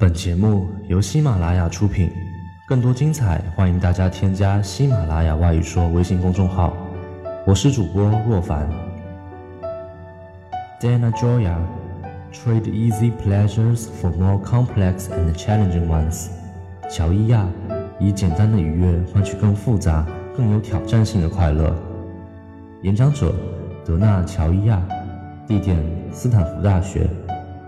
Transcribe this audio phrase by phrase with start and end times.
[0.00, 2.10] 本节目由喜马拉雅出品，
[2.66, 6.74] 更多精彩，欢迎大家添加喜马拉雅外语说微信公众号。
[7.46, 8.66] 我是主播若凡。
[10.80, 11.54] Dana Joya
[12.32, 16.28] trade easy pleasures for more complex and challenging ones。
[16.88, 17.46] 乔伊亚
[17.98, 21.76] 以简单的愉悦换取更复杂、更有挑战性的快乐。
[22.84, 23.34] 演讲者
[23.84, 24.82] 德纳乔伊亚，
[25.46, 25.76] 地点
[26.10, 27.06] 斯坦福大学。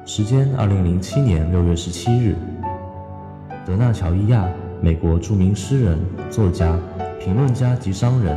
[0.04, 2.34] 时间：二零零七年六月十七日。
[3.64, 4.48] 德纳乔伊亚，
[4.80, 5.96] 美国著名诗人、
[6.28, 6.76] 作家、
[7.20, 8.36] 评论家及商人。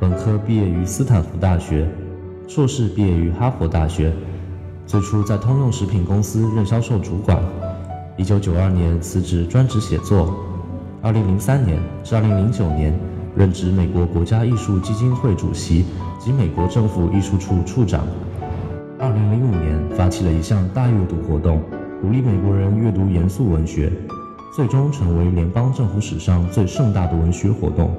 [0.00, 1.86] 本科毕业于斯坦福大学，
[2.48, 4.10] 硕士毕业于哈佛大学。
[4.86, 7.38] 最初在通用食品公司任销售主管。
[8.16, 10.34] 一九九二年辞职专职写作。
[11.02, 12.98] 二零零三年至二零零九年
[13.36, 15.84] 任职美国国家艺术基金会主席
[16.18, 18.06] 及美国政府艺术处处长。
[18.98, 21.60] 二零零五年发起了一项大阅读活动，
[22.00, 23.92] 鼓励美国人阅读严肃文学，
[24.54, 27.94] 最终成为联邦政府史上最盛大的文学活动。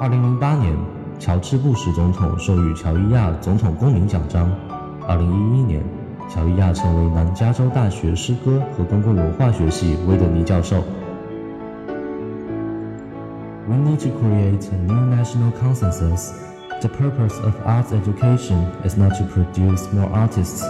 [0.00, 0.74] 二零零八年，
[1.18, 4.50] 乔治·布什总统授予乔伊亚总统公民奖章。
[5.06, 5.82] 二零一一年，
[6.30, 10.82] 乔伊亚成为南加州大学诗歌和公共文化学系威德尼教授。
[13.68, 16.49] We need to create a new national consensus.
[16.80, 20.62] The purpose of arts education is not to produce more artists,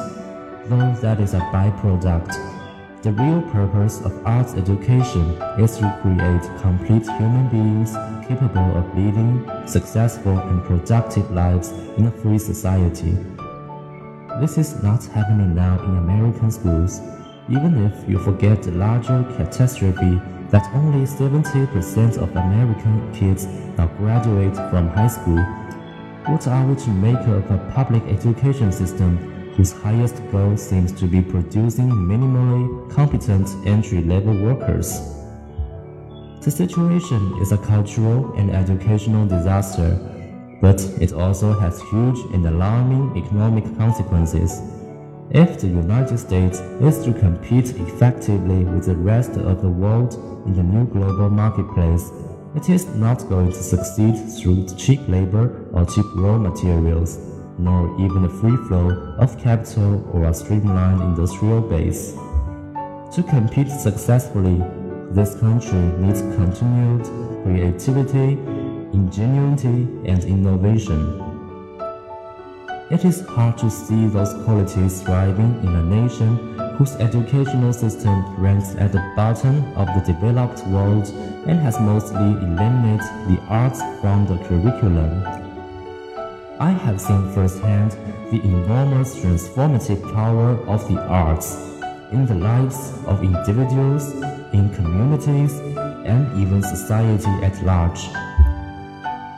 [0.67, 3.03] though that is a byproduct.
[3.03, 7.95] The real purpose of arts education is to create complete human beings
[8.27, 13.17] capable of living successful and productive lives in a free society.
[14.41, 17.01] This is not happening now in American schools,
[17.49, 23.47] even if you forget the larger catastrophe that only 70% of American kids
[23.79, 25.39] now graduate from high school
[26.27, 29.17] what are we to make of a public education system
[29.55, 35.01] whose highest goal seems to be producing minimally competent entry-level workers?
[36.43, 39.99] The situation is a cultural and educational disaster,
[40.61, 44.61] but it also has huge and alarming economic consequences.
[45.31, 50.15] If the United States is to compete effectively with the rest of the world
[50.47, 52.11] in the new global marketplace,
[52.57, 57.19] it is not going to succeed through cheap labor or cheap raw materials,
[57.59, 62.13] nor even a free flow of capital or a streamlined industrial base.
[63.15, 64.63] To compete successfully,
[65.13, 67.05] this country needs continued
[67.45, 68.33] creativity,
[68.93, 71.21] ingenuity, and innovation.
[72.91, 78.75] It is hard to see those qualities thriving in a nation whose educational system ranks
[78.77, 81.07] at the bottom of the developed world
[81.47, 85.23] and has mostly eliminated the arts from the curriculum.
[86.59, 87.91] I have seen firsthand
[88.31, 91.55] the enormous transformative power of the arts
[92.13, 94.15] in the lives of individuals,
[94.55, 95.59] in communities,
[96.09, 98.09] and even society at large.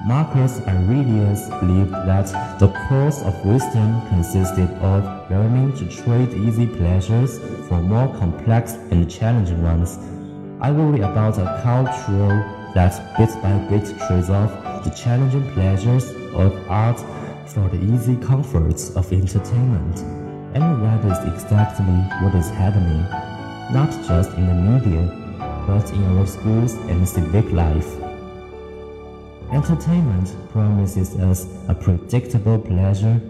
[0.04, 7.38] Marcus Aurelius believed that the course of wisdom consisted of learning to trade easy pleasures
[7.68, 10.00] for more complex and challenging ones.
[10.60, 14.50] I worry about a culture that bit by bit trades off
[14.82, 16.98] the challenging pleasures of art
[17.46, 20.00] for the easy comforts of entertainment.
[20.54, 21.84] And that is exactly
[22.24, 23.02] what is happening,
[23.72, 25.06] not just in the media,
[25.64, 28.01] but in our schools and civic life.
[29.52, 33.20] Entertainment promises us a predictable pleasure,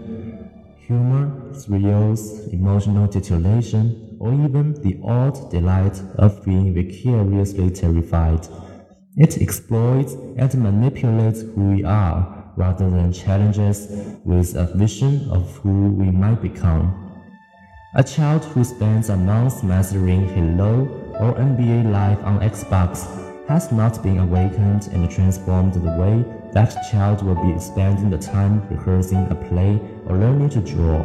[0.77, 8.47] humor, thrills, emotional titillation, or even the odd delight of being vicariously terrified.
[9.17, 13.89] It exploits and manipulates who we are rather than challenges
[14.23, 17.19] with a vision of who we might become.
[17.95, 20.87] A child who spends a month mastering Halo
[21.19, 26.23] or NBA Live on Xbox has not been awakened and transformed the way
[26.53, 31.03] that child will be spending the time rehearsing a play or learning to draw.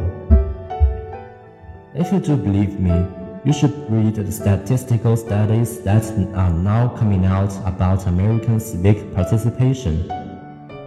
[1.93, 3.05] If you do believe me,
[3.43, 6.03] you should read the statistical studies that
[6.35, 10.09] are now coming out about American civic participation.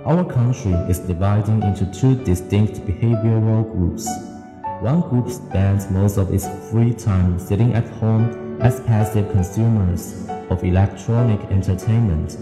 [0.05, 4.09] Our country is dividing into two distinct behavioral groups.
[4.81, 10.63] One group spends most of its free time sitting at home as passive consumers of
[10.65, 12.37] electronic entertainment.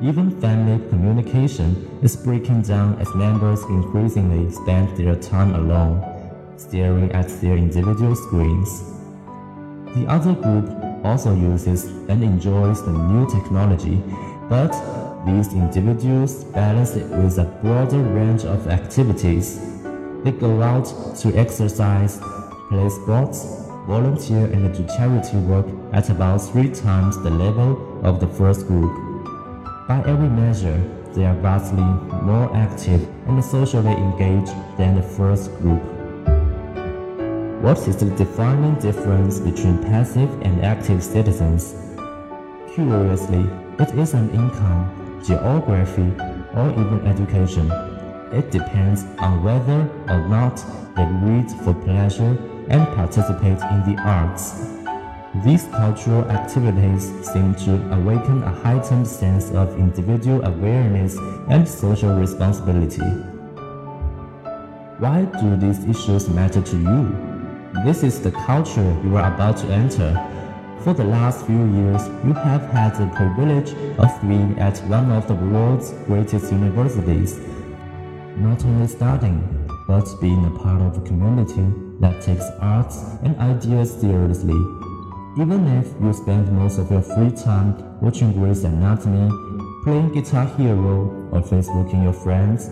[0.00, 5.98] Even family communication is breaking down as members increasingly spend their time alone,
[6.56, 8.84] staring at their individual screens.
[9.94, 10.70] The other group
[11.04, 14.00] also uses and enjoys the new technology,
[14.48, 14.72] but
[15.26, 19.58] these individuals balance it with a broader range of activities.
[20.22, 20.86] They go out
[21.22, 22.20] to exercise,
[22.68, 28.26] play sports, volunteer and do charity work at about three times the level of the
[28.26, 28.92] first group.
[29.88, 30.78] By every measure,
[31.14, 31.82] they are vastly
[32.22, 35.82] more active and socially engaged than the first group.
[37.62, 41.74] What is the defining difference between passive and active citizens?
[42.74, 46.12] Curiously, it isn't income, geography,
[46.54, 47.70] or even education.
[48.32, 50.56] It depends on whether or not
[50.94, 52.36] they read for pleasure
[52.68, 54.77] and participate in the arts.
[55.34, 61.18] These cultural activities seem to awaken a heightened sense of individual awareness
[61.50, 63.04] and social responsibility.
[64.98, 67.84] Why do these issues matter to you?
[67.84, 70.16] This is the culture you are about to enter.
[70.82, 75.28] For the last few years, you have had the privilege of being at one of
[75.28, 77.38] the world's greatest universities.
[78.38, 81.66] Not only studying, but being a part of a community
[82.00, 84.77] that takes arts and ideas seriously.
[85.40, 89.30] Even if you spend most of your free time watching Grey's Anatomy,
[89.84, 92.68] playing Guitar Hero, or Facebooking your friends,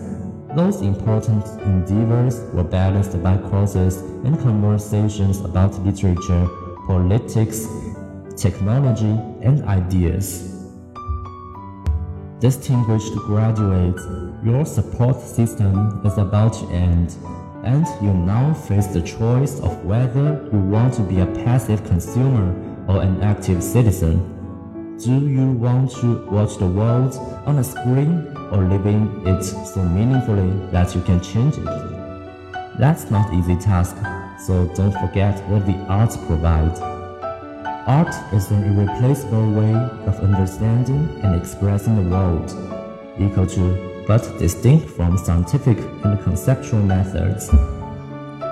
[0.53, 6.45] those important endeavors were balanced by courses and conversations about literature,
[6.87, 7.67] politics,
[8.35, 10.65] technology, and ideas.
[12.41, 14.03] Distinguished graduates,
[14.43, 17.15] your support system is about to end,
[17.67, 22.47] and you now face the choice of whether you want to be a passive consumer
[22.87, 24.15] or an active citizen.
[25.03, 27.15] Do you want to watch the world
[27.45, 31.65] on a screen or living it so meaningfully that you can change it?
[32.79, 33.97] That's not easy task,
[34.39, 36.77] so don't forget what the arts provide.
[37.85, 39.73] Art is an irreplaceable way
[40.07, 42.49] of understanding and expressing the world,
[43.19, 47.49] equal to but distinct from scientific and conceptual methods.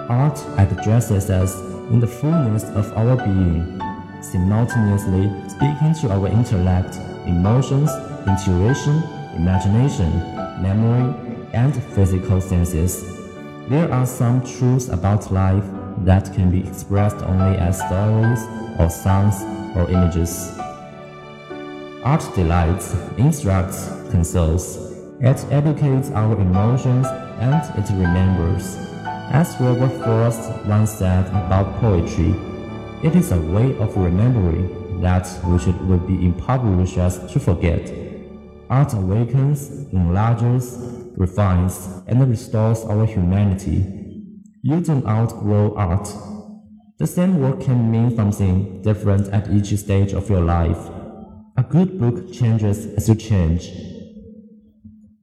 [0.09, 1.55] Art addresses us
[1.89, 3.79] in the fullness of our being,
[4.21, 7.89] simultaneously speaking to our intellect, emotions,
[8.27, 9.01] intuition,
[9.35, 10.11] imagination,
[10.61, 11.13] memory,
[11.53, 13.03] and physical senses.
[13.69, 15.65] There are some truths about life
[15.99, 18.41] that can be expressed only as stories
[18.77, 19.41] or sounds
[19.75, 20.51] or images.
[22.03, 24.84] Art delights, instructs, consoles.
[25.21, 27.07] It educates our emotions
[27.39, 28.75] and it remembers.
[29.31, 32.35] As Robert Frost once said about poetry,
[33.01, 37.93] it is a way of remembering that which it would be impoverished us to forget.
[38.69, 40.77] Art awakens, enlarges,
[41.15, 43.85] refines, and restores our humanity.
[44.63, 46.13] You don't outgrow art.
[46.97, 50.89] The same word can mean something different at each stage of your life.
[51.55, 53.94] A good book changes as you change.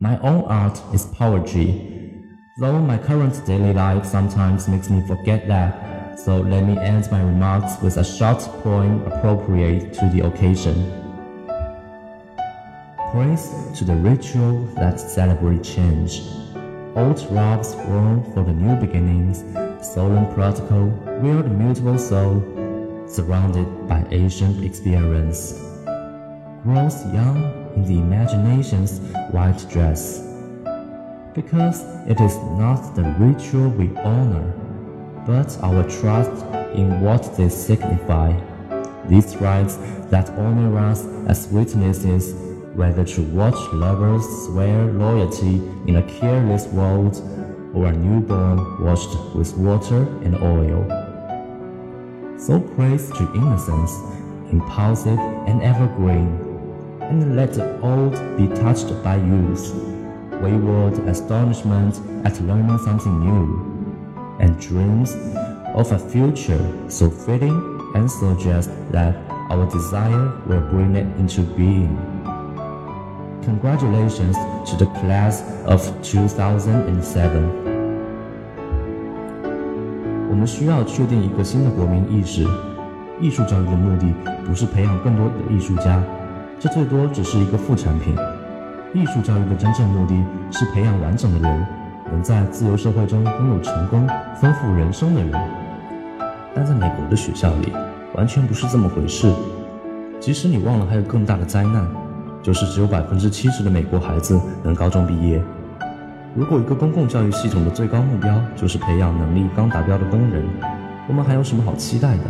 [0.03, 2.25] My own art is poetry,
[2.59, 7.23] though my current daily life sometimes makes me forget that, so let me end my
[7.23, 10.75] remarks with a short poem appropriate to the occasion.
[13.13, 16.23] Praise to the ritual that celebrates change.
[16.97, 19.45] Old robes worn for the new beginnings,
[19.87, 20.87] solemn protocol,
[21.23, 22.43] wear the mutable soul,
[23.07, 25.63] surrounded by ancient experience.
[26.65, 28.99] Grows young in the imagination's
[29.31, 30.29] white dress.
[31.35, 34.53] Because it is not the ritual we honor,
[35.27, 38.39] but our trust in what they signify.
[39.09, 39.77] These rites
[40.11, 42.35] that honor us as witnesses
[42.75, 45.57] whether to watch lovers swear loyalty
[45.87, 47.17] in a careless world
[47.75, 50.83] or a newborn washed with water and oil.
[52.39, 53.93] So praise to innocence,
[54.51, 56.52] impulsive and evergreen,
[57.12, 59.74] and let the old be touched by youth,
[60.42, 65.16] wayward astonishment at learning something new, and dreams
[65.74, 67.56] of a future so fitting
[67.96, 69.16] and so just that
[69.50, 71.96] our desire will bring it into being.
[73.44, 74.36] Congratulations
[74.70, 77.68] to the class of 2007.
[80.30, 82.46] 我们需要确定一个新的国民意识。
[83.20, 84.14] 艺术教育的目的
[84.46, 86.04] 不是培养更多的艺术家，
[86.63, 88.15] 这最多只是一个副产品。
[88.95, 90.15] 艺术教育的真正目的
[90.53, 91.67] 是培养完整的人，
[92.09, 94.09] 能在自由社会中拥有成功、
[94.41, 95.33] 丰富人生的人。
[96.55, 97.73] 但在美国的学校里，
[98.15, 99.35] 完全不是这么回事。
[100.21, 101.85] 即使你忘了，还有更大的灾难。
[102.41, 105.43] 就是只有百分之七十的美国孩子能高中毕业。
[106.33, 110.45] 如果一个公共教育系统的最高目标就是培养能力刚达标的工人，
[111.09, 112.23] 我们还有什么好期待的？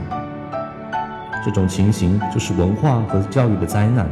[1.45, 4.07] 这种情形就是文化和教育的灾难，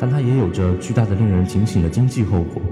[0.00, 2.62] 但它也有着巨大的令人警醒的经济后果。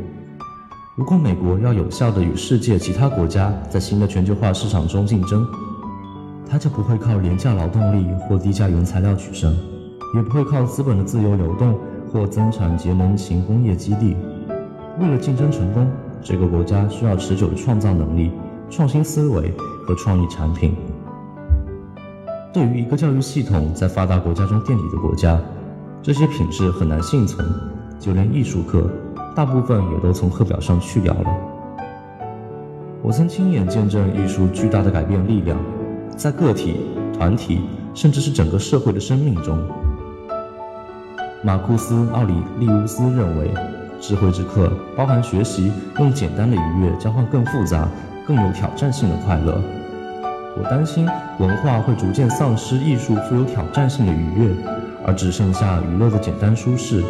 [0.97, 5.47] 如果美国要有效地与世界其他国家在新的全球化市场中竞争，
[6.49, 9.55] 它就不会靠廉价劳动力或低价原材料取胜，
[10.15, 11.79] 也不会靠资本的自由流动
[12.11, 14.17] 或增产节能型工业基地。
[14.99, 15.87] 为了竞争成功，
[16.23, 18.31] 这个国家需要持久的创造能力、
[18.71, 19.53] 创新思维
[19.85, 20.75] 和创意产品。
[22.55, 25.39] 对于一个教育系统在发达国家中垫底的国家，
[26.07, 27.45] 这些品质很难幸存，
[27.99, 28.89] 就连艺术课，
[29.35, 31.27] 大部分也都从课表上去掉了。
[33.03, 35.59] 我曾亲眼见证艺术巨大的改变力量。
[36.17, 36.77] 在个体、
[37.13, 39.59] 团体，甚至是整个社会的生命中，
[41.43, 43.53] 马库斯·奥里利乌斯认为，
[44.01, 47.89] 智慧之课包含学习用简单的愉悦交换更复杂、
[48.25, 49.61] 更有挑战性的快乐。
[50.57, 51.05] 我担心
[51.41, 54.55] 文化会逐渐丧失艺术富有挑战性的愉悦，
[55.07, 57.03] 而只剩下娱乐的简单舒适。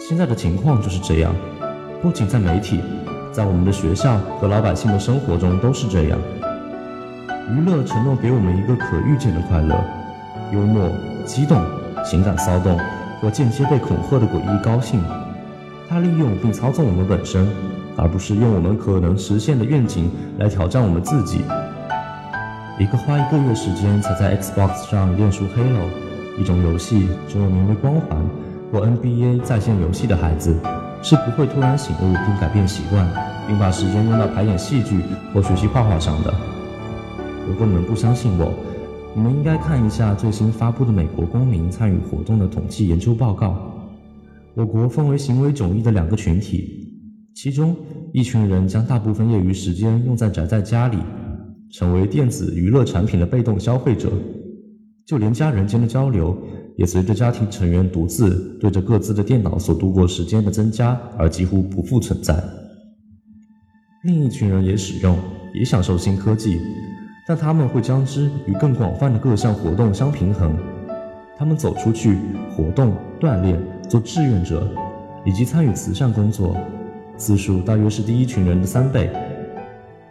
[0.00, 1.32] 现在的情况就是这样，
[2.02, 2.80] 不仅在媒体，
[3.30, 6.18] 在我们的学校和老百姓的生活中都是这样。
[7.50, 9.82] 娱乐承诺给我们一个可预见的快乐，
[10.52, 10.90] 幽默、
[11.24, 11.64] 激动、
[12.04, 12.78] 情感骚动
[13.20, 15.00] 或间接被恐吓的诡异高兴。
[15.88, 17.46] 它利用并操纵我们本身，
[17.96, 21.42] 而不是用我们可能实现的愿景来挑战我们自己。
[22.78, 25.86] 一个花一个月时间才在 Xbox 上练熟 Halo
[26.38, 28.18] 一种游戏，总有名为《光环》
[28.72, 30.56] 或 NBA 在线游戏的孩子，
[31.02, 33.06] 是不会突然醒悟并改变习惯，
[33.46, 35.00] 并把时间用到排演戏剧
[35.34, 36.32] 或学习画画上的。
[37.46, 38.52] 如果你们不相信我，
[39.14, 43.56] 你们应该看一下最新发布的美国公民参与活动的统计研究报告。
[44.54, 46.88] 我国分为行为迥异的两个群体，
[47.34, 47.76] 其中
[48.12, 50.96] 一群人将大部分业余时间用在宅在家里，
[51.70, 54.10] 成为电子娱乐产品的被动消费者，
[55.06, 56.36] 就连家人间的交流
[56.76, 62.42] 也随着家庭成员独自对着各自的电脑所度过时间的增加而几乎不复存在。
[64.04, 65.16] 另一群人也使用，
[65.54, 66.60] 也享受新科技。
[67.24, 70.56] 但他们会将之与更广泛的各项活动相平衡。
[71.38, 72.18] 他们走出去
[72.50, 74.68] 活动、锻炼、做志愿者，
[75.24, 76.56] 以及参与慈善工作，
[77.16, 79.08] 次数大约是第一群人的三倍。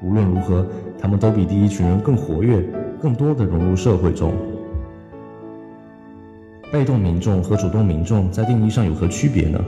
[0.01, 0.65] 无论如何，
[0.98, 2.62] 他们都比第一群人更活跃，
[3.01, 4.33] 更多的融入社会中。
[6.71, 9.59] 被动民众和主动民众在定义上有何区别呢？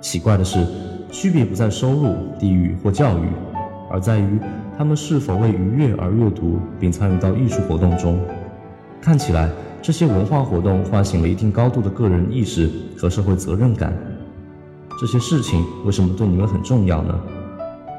[0.00, 0.66] 奇怪的是，
[1.08, 3.28] 区别不在收入、地域或教育，
[3.88, 4.38] 而在于。
[4.76, 8.18] 他们是否为愉悦而阅读并参与到艺术活动中？
[9.02, 9.50] 看起来，
[9.82, 12.68] 这些文化活动唤醒了一定高度的个人意识
[12.98, 13.92] 和社会责任感。
[14.98, 17.14] 这些事情为什么对你们很重要呢？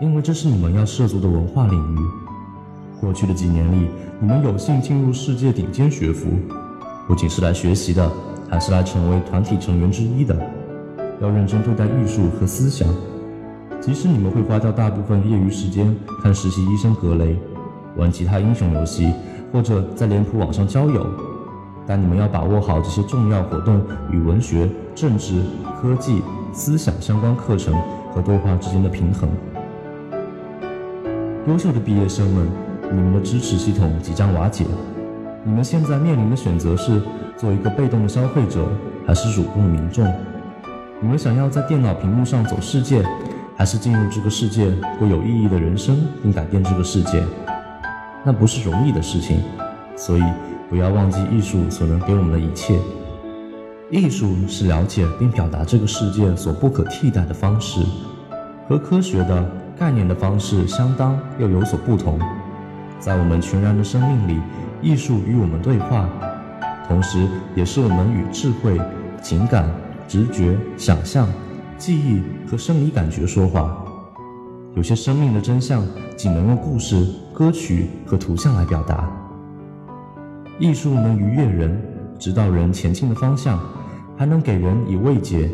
[0.01, 1.99] 因为这是你们要涉足的文化领域。
[2.99, 3.87] 过去的几年里，
[4.19, 6.29] 你们有幸进入世界顶尖学府，
[7.07, 8.11] 不仅是来学习的，
[8.53, 10.37] 还是来成为团体成员之一的。
[11.19, 12.87] 要认真对待艺术和思想。
[13.81, 17.35] 即使你们会花掉大部分业余时间看实习医生格雷，
[17.97, 19.11] 玩其他英雄游戏，
[19.51, 21.03] 或者在脸谱网上交友，
[21.87, 23.81] 但你们要把握好这些重要活动
[24.11, 25.41] 与文学、政治、
[25.81, 26.21] 科技、
[26.53, 27.73] 思想相关课程
[28.13, 29.27] 和对话之间的平衡。
[31.47, 32.47] 优秀的毕业生们，
[32.91, 34.63] 你们的支持系统即将瓦解，
[35.43, 37.01] 你们现在面临的选择是
[37.43, 38.65] 做一个被动的消费者，
[39.05, 40.09] 还是主动的民众？
[41.01, 43.03] 你们想要在电脑屏幕上走世界？
[43.57, 47.21] 还是进入这个世界，过有意义的人生，并改变这个世界，
[48.23, 49.41] 那不是容易的事情。
[49.97, 50.23] 所以，
[50.69, 52.79] 不要忘记艺术所能给我们的一切。
[53.91, 57.81] 艺术是了解并表达这个世界所不可替代的方式，
[58.69, 59.45] 和科学的
[59.77, 62.17] 概念的方式相当又有所不同。
[63.01, 64.41] 在我们全然的生命里，
[64.81, 66.07] 艺术与我们对话，
[66.87, 68.79] 同时也是我们与智慧、
[69.21, 69.69] 情感、
[70.07, 71.27] 直觉、想象。
[71.77, 73.83] 记忆和生理感觉说话，
[74.73, 75.83] 有些生命的真相
[76.15, 79.11] 仅能用故事、歌曲和图像来表达。
[80.59, 81.81] 艺术能愉悦人，
[82.17, 83.59] 指导人前进的方向，
[84.15, 85.51] 还能给人以慰藉。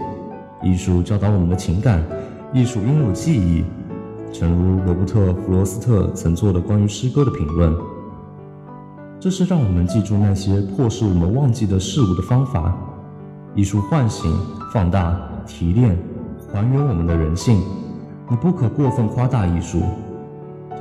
[0.62, 2.04] 艺术教导我们的情感，
[2.54, 3.64] 艺术拥有记忆。
[4.32, 7.74] 诚如罗伯特·弗罗斯特曾做的关于诗歌的评论
[9.20, 12.74] ：“这是让我们记住那些迫使我们忘记的事物的方法。
[13.54, 14.34] 艺术唤醒、
[14.74, 15.98] 放大、提炼。”
[16.52, 17.62] 还原我们的人性，
[18.28, 19.84] 你不可过分夸大艺术。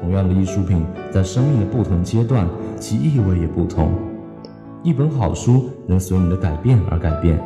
[0.00, 2.48] 同样的艺术品，在生命的不同阶段，
[2.80, 3.92] 其意味也不同。
[4.82, 7.38] 一本好书能随你的改变而改变。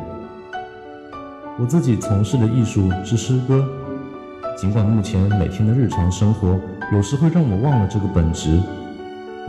[1.59, 3.65] 我自己从事的艺术是诗歌，
[4.55, 6.57] 尽管目前每天的日常生活
[6.93, 8.61] 有时会让我忘了这个本质，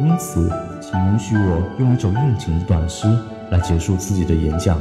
[0.01, 3.07] 因此，请允许我用一首应景的短诗
[3.51, 4.77] 来结束自己的演讲。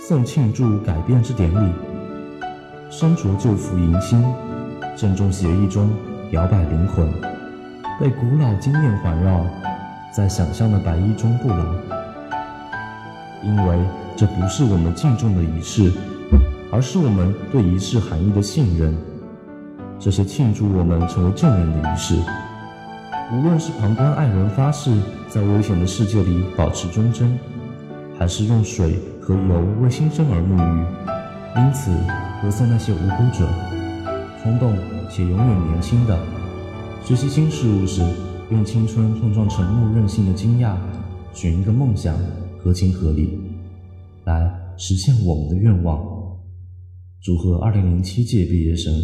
[0.00, 1.72] 送庆祝改变之典礼，
[2.90, 4.24] 身着旧服迎新，
[4.96, 5.90] 郑重协议中
[6.32, 7.08] 摇摆灵魂。
[8.00, 9.44] 被古老经验环绕，
[10.12, 11.64] 在想象的白衣中不老。
[13.44, 13.78] 因为
[14.16, 15.92] 这不是我们敬重的仪式，
[16.72, 18.96] 而是我们对仪式含义的信任。
[20.00, 22.14] 这些庆祝我们成为证人的仪式，
[23.32, 24.92] 无论是旁观爱人发誓
[25.28, 27.36] 在危险的世界里保持忠贞，
[28.16, 31.90] 还是用水和油为新生儿沐浴，因此
[32.40, 33.48] 歌颂那些无辜者，
[34.40, 34.72] 冲动
[35.10, 36.16] 且永远年轻的，
[37.04, 38.00] 学习新事物时
[38.50, 40.76] 用青春碰撞沉默任性的惊讶，
[41.34, 42.16] 寻一个梦想，
[42.62, 43.36] 合情合理，
[44.24, 45.98] 来实现我们的愿望。
[47.20, 48.94] 祝贺二零零七届毕业生！